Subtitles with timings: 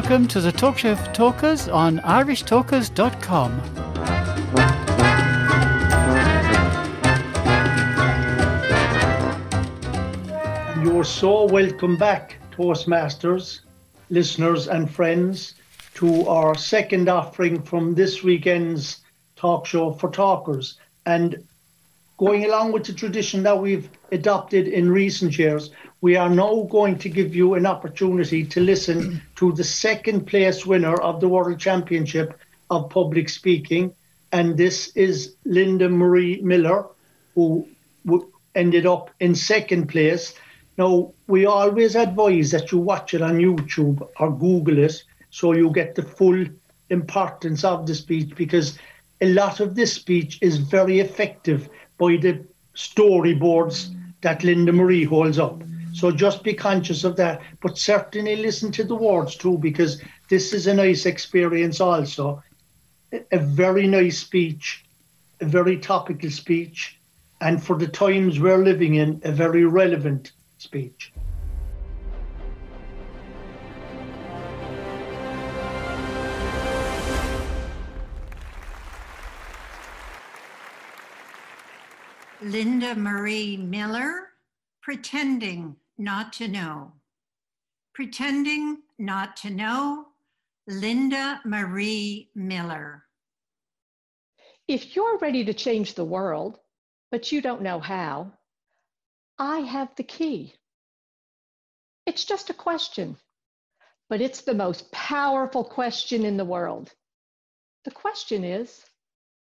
[0.00, 3.52] Welcome to the Talk Show for Talkers on irishtalkers.com.
[10.82, 13.60] You're so welcome back, Toastmasters,
[14.08, 15.56] listeners, and friends,
[15.96, 19.02] to our second offering from this weekend's
[19.36, 20.78] Talk Show for Talkers.
[21.04, 21.46] And
[22.16, 25.72] going along with the tradition that we've adopted in recent years,
[26.02, 30.64] we are now going to give you an opportunity to listen to the second place
[30.64, 32.38] winner of the World Championship
[32.70, 33.94] of Public Speaking.
[34.32, 36.86] And this is Linda Marie Miller,
[37.34, 37.68] who
[38.06, 40.34] w- ended up in second place.
[40.78, 45.70] Now, we always advise that you watch it on YouTube or Google it so you
[45.70, 46.46] get the full
[46.88, 48.78] importance of the speech because
[49.20, 52.42] a lot of this speech is very effective by the
[52.74, 55.62] storyboards that Linda Marie holds up.
[56.00, 60.54] So just be conscious of that, but certainly listen to the words too, because this
[60.54, 62.42] is a nice experience also.
[63.12, 64.86] A very nice speech,
[65.42, 66.98] a very topical speech,
[67.42, 71.12] and for the times we're living in, a very relevant speech.
[82.40, 84.28] Linda Marie Miller,
[84.80, 86.94] Pretending Not to Know.
[87.92, 90.06] Pretending Not to Know,
[90.66, 93.04] Linda Marie Miller.
[94.66, 96.58] If you're ready to change the world,
[97.10, 98.32] but you don't know how,
[99.38, 100.54] I have the key.
[102.06, 103.18] It's just a question,
[104.08, 106.90] but it's the most powerful question in the world.
[107.84, 108.86] The question is,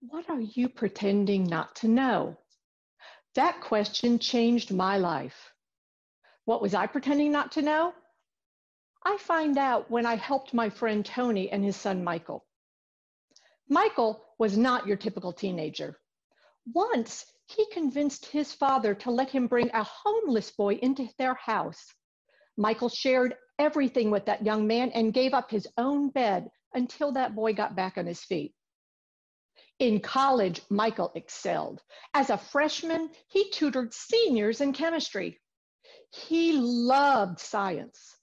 [0.00, 2.36] what are you pretending not to know?
[3.36, 5.54] That question changed my life.
[6.46, 7.92] What was I pretending not to know?
[9.04, 12.46] I find out when I helped my friend Tony and his son Michael.
[13.68, 15.98] Michael was not your typical teenager.
[16.72, 21.84] Once he convinced his father to let him bring a homeless boy into their house.
[22.56, 27.34] Michael shared everything with that young man and gave up his own bed until that
[27.34, 28.54] boy got back on his feet.
[29.80, 31.82] In college, Michael excelled.
[32.14, 35.40] As a freshman, he tutored seniors in chemistry.
[36.10, 38.16] He loved science.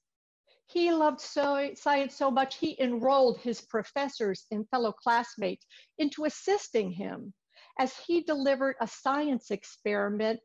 [0.65, 5.65] He loved so, science so much, he enrolled his professors and fellow classmates
[5.97, 7.33] into assisting him
[7.79, 10.39] as he delivered a science experiment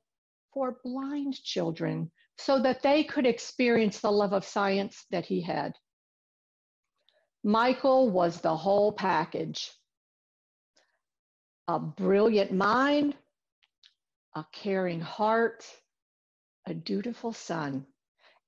[0.53, 5.73] for blind children so that they could experience the love of science that he had.
[7.45, 9.71] Michael was the whole package
[11.69, 13.15] a brilliant mind,
[14.35, 15.67] a caring heart,
[16.71, 17.87] a dutiful son.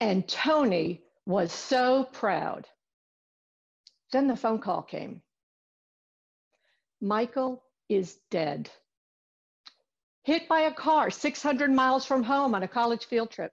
[0.00, 2.66] And Tony was so proud.
[4.12, 5.22] Then the phone call came.
[7.00, 8.70] Michael is dead.
[10.22, 13.52] Hit by a car 600 miles from home on a college field trip.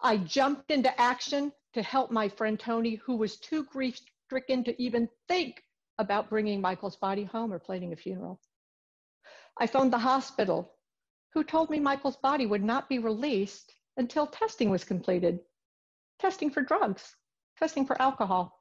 [0.00, 4.82] I jumped into action to help my friend Tony, who was too grief stricken to
[4.82, 5.62] even think
[5.98, 8.40] about bringing Michael's body home or planning a funeral.
[9.58, 10.72] I phoned the hospital,
[11.32, 15.40] who told me Michael's body would not be released until testing was completed
[16.20, 17.16] testing for drugs,
[17.58, 18.60] testing for alcohol.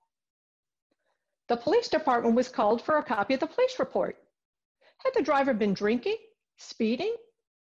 [1.49, 4.17] The police department was called for a copy of the police report.
[5.03, 6.17] Had the driver been drinking,
[6.57, 7.15] speeding,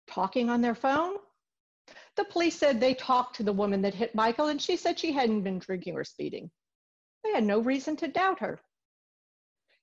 [0.09, 1.17] talking on their phone?
[2.17, 5.13] The police said they talked to the woman that hit Michael and she said she
[5.13, 6.51] hadn't been drinking or speeding.
[7.23, 8.61] They had no reason to doubt her.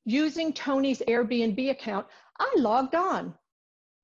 [0.05, 2.07] Using Tony's Airbnb account,
[2.39, 3.35] I logged on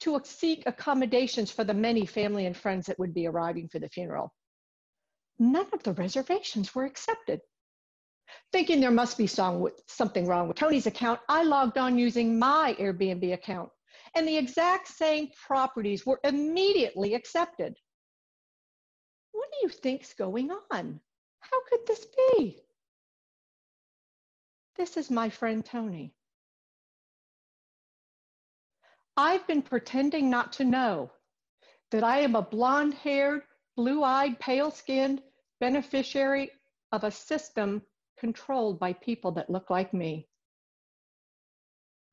[0.01, 3.89] to seek accommodations for the many family and friends that would be arriving for the
[3.89, 4.33] funeral.
[5.39, 7.41] None of the reservations were accepted.
[8.51, 13.33] Thinking there must be something wrong with Tony's account, I logged on using my Airbnb
[13.33, 13.69] account,
[14.15, 17.75] and the exact same properties were immediately accepted.
[19.31, 20.99] What do you think's going on?
[21.39, 22.61] How could this be?
[24.75, 26.13] This is my friend Tony.
[29.17, 31.11] I've been pretending not to know
[31.89, 33.41] that I am a blonde haired,
[33.75, 35.23] blue eyed, pale skinned
[35.59, 36.51] beneficiary
[36.91, 37.81] of a system
[38.19, 40.27] controlled by people that look like me.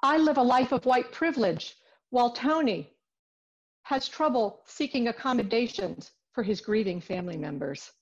[0.03, 1.77] I live a life of white privilege
[2.09, 2.91] while Tony
[3.83, 7.93] has trouble seeking accommodations for his grieving family members.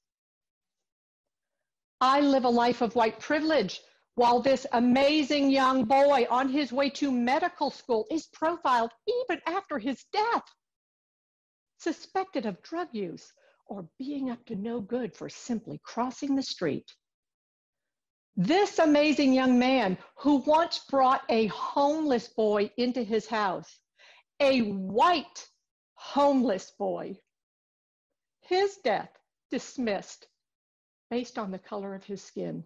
[2.01, 3.81] I live a life of white privilege
[4.15, 9.79] while this amazing young boy on his way to medical school is profiled even after
[9.79, 10.45] his death,
[11.79, 13.33] suspected of drug use
[13.67, 16.91] or being up to no good for simply crossing the street.
[18.37, 23.79] This amazing young man who once brought a homeless boy into his house,
[24.41, 25.49] a white
[25.95, 27.19] homeless boy,
[28.41, 29.11] his death
[29.51, 30.27] dismissed
[31.11, 32.65] based on the color of his skin.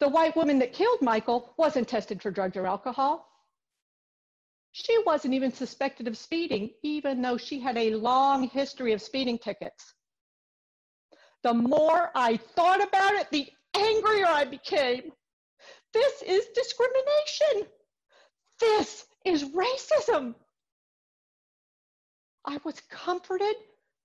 [0.00, 3.28] The white woman that killed Michael wasn't tested for drugs or alcohol.
[4.72, 9.38] She wasn't even suspected of speeding, even though she had a long history of speeding
[9.38, 9.94] tickets.
[11.42, 15.12] The more I thought about it, the angrier I became.
[15.92, 17.70] This is discrimination.
[18.58, 20.34] This is racism.
[22.46, 23.56] I was comforted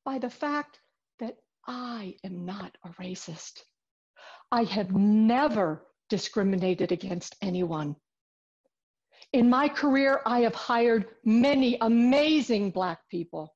[0.03, 0.80] by the fact
[1.19, 1.38] that
[1.68, 3.63] I am not a racist.
[4.55, 7.97] I have never discriminated against anyone.
[9.33, 13.53] In my career, I have hired many amazing Black people.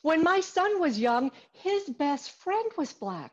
[0.00, 3.32] When my son was young, his best friend was Black.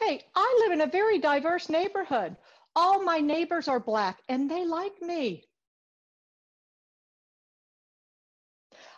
[0.00, 2.36] Hey, I live in a very diverse neighborhood.
[2.74, 5.44] All my neighbors are Black and they like me.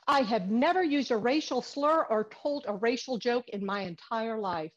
[0.07, 4.39] I have never used a racial slur or told a racial joke in my entire
[4.39, 4.73] life.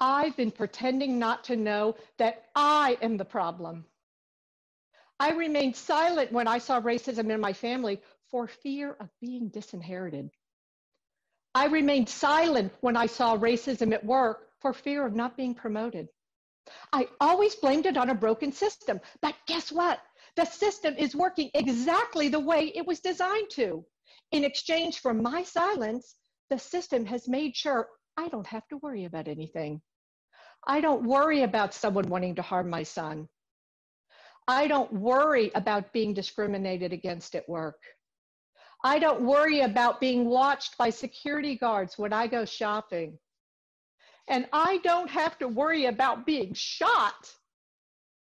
[0.00, 3.84] I've been pretending not to know that I am the problem.
[5.20, 10.30] I remained silent when I saw racism in my family for fear of being disinherited.
[11.54, 16.08] I remained silent when I saw racism at work for fear of not being promoted.
[16.92, 20.00] I always blamed it on a broken system, but guess what?
[20.36, 23.84] The system is working exactly the way it was designed to.
[24.30, 26.16] In exchange for my silence,
[26.48, 29.82] the system has made sure I don't have to worry about anything.
[30.66, 33.28] I don't worry about someone wanting to harm my son.
[34.48, 37.80] I don't worry about being discriminated against at work.
[38.84, 43.18] I don't worry about being watched by security guards when I go shopping.
[44.28, 47.32] And I don't have to worry about being shot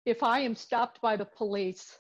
[0.10, 2.00] if I am stopped by the police.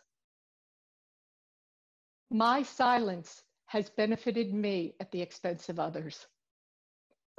[2.31, 6.25] My silence has benefited me at the expense of others.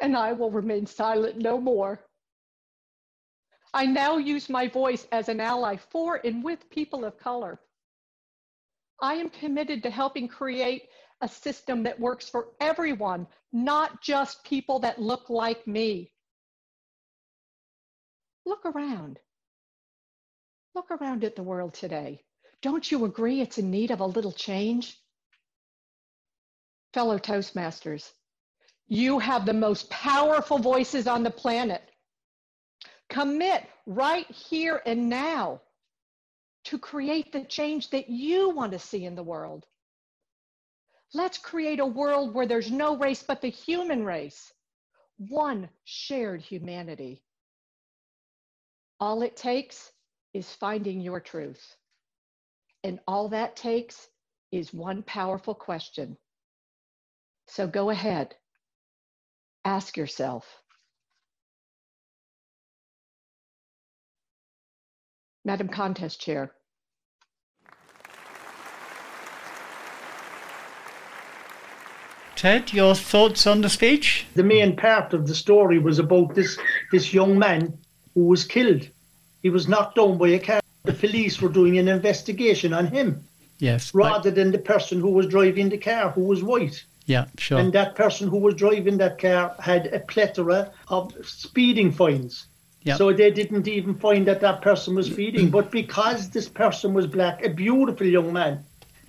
[0.00, 2.00] And I will remain silent no more.
[3.75, 7.61] I now use my voice as an ally for and with people of color.
[9.00, 10.88] I am committed to helping create
[11.20, 16.12] a system that works for everyone, not just people that look like me.
[18.46, 19.19] Look around.
[20.75, 22.22] Look around at the world today.
[22.62, 24.99] Don't you agree it's in need of a little change?
[26.93, 28.11] Fellow Toastmasters,
[28.87, 31.82] you have the most powerful voices on the planet.
[33.08, 35.61] Commit right here and now
[36.64, 39.66] to create the change that you want to see in the world.
[41.14, 44.52] Let's create a world where there's no race but the human race,
[45.16, 47.23] one shared humanity.
[49.00, 49.90] All it takes
[50.32, 51.76] is finding your truth.
[52.84, 54.08] And all that takes
[54.52, 56.16] is one powerful question.
[57.46, 58.34] So go ahead,
[59.64, 60.46] ask yourself
[65.44, 66.52] Madam Contest Chair.
[72.37, 74.26] Ted, your thoughts on the speech?
[74.34, 76.58] The main part of the story was about this,
[76.90, 77.78] this young man
[78.14, 78.88] who was killed.
[79.42, 80.61] He was knocked down by a car.
[80.85, 83.25] The police were doing an investigation on him.
[83.59, 83.94] Yes.
[83.94, 86.85] Rather than the person who was driving the car who was white.
[87.06, 87.59] Yeah, sure.
[87.59, 92.47] And that person who was driving that car had a plethora of speeding fines.
[92.82, 92.97] Yeah.
[92.97, 95.50] So they didn't even find that that person was speeding.
[95.59, 98.64] but because this person was black, a beautiful young man,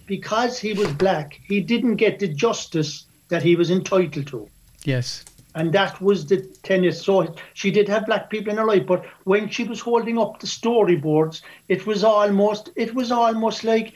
[0.08, 4.50] because he was black, he didn't get the justice that he was entitled to.
[4.84, 5.24] Yes.
[5.56, 7.04] And that was the tennis.
[7.04, 10.40] So she did have black people in her life, but when she was holding up
[10.40, 13.94] the storyboards, it was almost it was almost like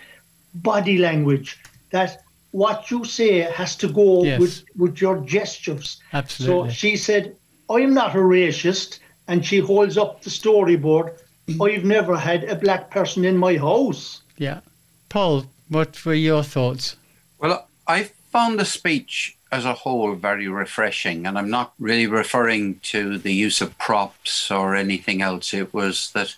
[0.56, 1.58] body language
[1.92, 2.22] that
[2.52, 4.40] what you say has to go Yes.
[4.40, 6.02] with, with your gestures.
[6.14, 6.70] Absolutely.
[6.70, 7.36] So she said,
[7.70, 11.18] I'm not a racist, and she holds up the storyboard.
[11.62, 14.22] I've never had a black person in my house.
[14.38, 14.62] Yeah.
[15.10, 16.96] Paul, what were your thoughts?
[17.40, 22.82] Well, I found the speech as a whole very refreshing, and I'm not really referring
[22.92, 25.54] to the use of props or anything else.
[25.54, 26.36] It was that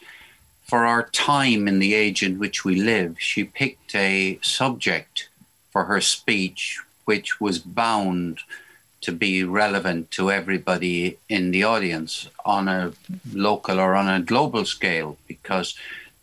[0.62, 5.30] for our time in the age in which we live, she picked a subject
[5.72, 8.42] for her speech which was bound
[9.02, 12.94] to be relevant to everybody in the audience on a
[13.34, 15.74] local or on a global scale because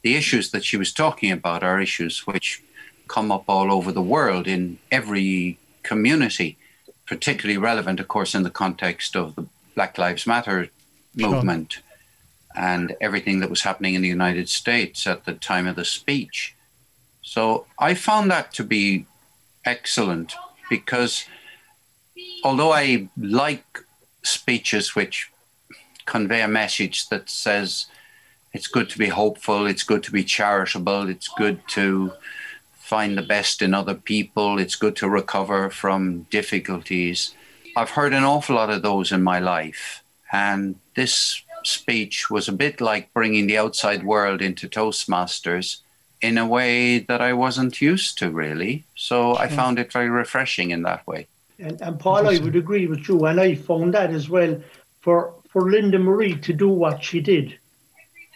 [0.02, 2.62] the issues that she was talking about are issues which
[3.08, 6.58] come up all over the world in every community,
[7.06, 10.68] particularly relevant, of course, in the context of the Black Lives Matter
[11.14, 11.82] movement sure.
[12.56, 16.54] and everything that was happening in the United States at the time of the speech.
[17.22, 19.06] So I found that to be
[19.64, 20.34] excellent
[20.68, 21.24] because
[22.42, 23.84] although I like
[24.22, 25.30] speeches which
[26.06, 27.86] convey a message that says
[28.52, 32.12] it's good to be hopeful, it's good to be charitable, it's good to
[32.84, 37.34] find the best in other people, it's good to recover from difficulties.
[37.74, 40.02] I've heard an awful lot of those in my life.
[40.30, 45.78] And this speech was a bit like bringing the outside world into Toastmasters
[46.20, 48.84] in a way that I wasn't used to, really.
[48.94, 51.26] So I found it very refreshing in that way.
[51.58, 54.60] And, and Paul, I would agree with you, and I found that as well
[55.00, 57.58] for for Linda Marie to do what she did.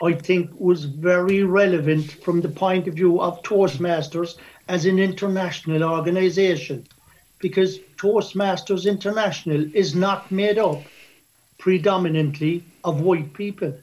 [0.03, 4.37] I think was very relevant from the point of view of Toastmasters
[4.69, 6.87] as an international organisation,
[7.41, 10.83] because Toastmasters International is not made up
[11.59, 13.77] predominantly of white people.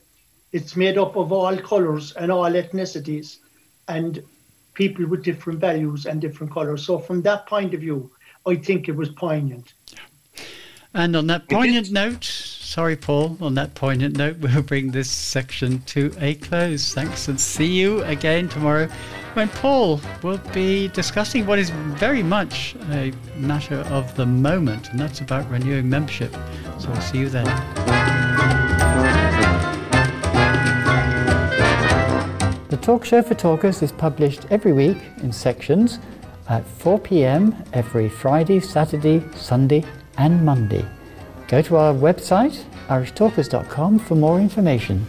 [0.54, 3.40] It's made up of all colours and all ethnicities,
[3.90, 4.24] and
[4.74, 6.86] people with different values and different colours.
[6.86, 8.10] So from that point of view,
[8.46, 9.74] I think it was poignant.
[10.94, 12.24] And on that poignant note,
[12.76, 16.94] sorry, Paul, on that poignant note, we'll bring this section to a close.
[16.94, 18.90] Thanks and see you again tomorrow
[19.34, 25.00] when Paul will be discussing what is very much a matter of the moment, and
[25.00, 26.34] that's about renewing membership.
[26.78, 27.46] So I'll see you then.
[32.68, 36.00] The Talk Show for Talkers is published every week in sections
[36.50, 39.86] at 4 pm every Friday, Saturday, Sunday,
[40.18, 40.86] and Monday.
[41.48, 45.06] Go to our website, irishtalkers.com, for more information.